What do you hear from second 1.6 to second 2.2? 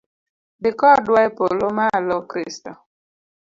malo